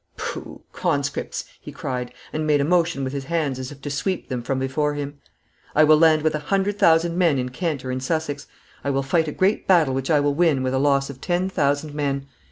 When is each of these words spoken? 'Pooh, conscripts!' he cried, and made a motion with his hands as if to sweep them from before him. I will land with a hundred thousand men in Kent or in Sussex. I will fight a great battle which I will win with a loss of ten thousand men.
'Pooh, 0.17 0.63
conscripts!' 0.73 1.45
he 1.61 1.71
cried, 1.71 2.11
and 2.33 2.47
made 2.47 2.59
a 2.59 2.63
motion 2.63 3.03
with 3.03 3.13
his 3.13 3.25
hands 3.25 3.59
as 3.59 3.71
if 3.71 3.81
to 3.83 3.91
sweep 3.91 4.29
them 4.29 4.41
from 4.41 4.57
before 4.57 4.95
him. 4.95 5.19
I 5.75 5.83
will 5.83 5.95
land 5.99 6.23
with 6.23 6.33
a 6.33 6.39
hundred 6.39 6.79
thousand 6.79 7.15
men 7.19 7.37
in 7.37 7.49
Kent 7.49 7.85
or 7.85 7.91
in 7.91 7.99
Sussex. 7.99 8.47
I 8.83 8.89
will 8.89 9.03
fight 9.03 9.27
a 9.27 9.31
great 9.31 9.67
battle 9.67 9.93
which 9.93 10.09
I 10.09 10.19
will 10.19 10.33
win 10.33 10.63
with 10.63 10.73
a 10.73 10.79
loss 10.79 11.11
of 11.11 11.21
ten 11.21 11.49
thousand 11.49 11.93
men. 11.93 12.25